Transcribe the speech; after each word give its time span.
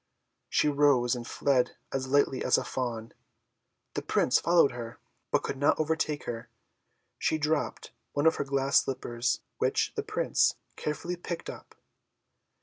She 0.49 0.67
rose 0.67 1.13
and 1.13 1.27
fled 1.27 1.75
as 1.93 2.07
lightly 2.07 2.43
as 2.43 2.57
a 2.57 2.63
fawn. 2.63 3.13
The 3.93 4.01
Prince 4.01 4.39
followed 4.39 4.71
her, 4.71 4.97
but 5.29 5.43
could 5.43 5.57
not 5.57 5.79
overtake 5.79 6.23
her. 6.23 6.49
She 7.19 7.37
dropped 7.37 7.91
one 8.13 8.25
of 8.25 8.37
her 8.37 8.43
glass 8.43 8.79
slippers, 8.81 9.41
which 9.59 9.93
the 9.93 10.01
Prince 10.01 10.55
carefully 10.75 11.17
picked 11.17 11.51
up. 11.51 11.75